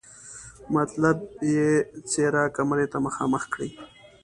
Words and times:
مطلب 0.75 1.17
یې 1.53 1.67
څېره 2.09 2.43
کمرې 2.55 2.85
ته 2.91 2.97
مخامخ 3.05 3.43
کړي. 3.53 3.69